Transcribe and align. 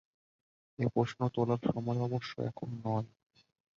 এ 0.79 0.85
প্রশ্ন 0.87 1.19
তোলার 1.29 1.61
সময় 1.65 1.99
অবশ্য 1.99 2.33
এখন 2.41 2.69
নয়। 2.85 3.07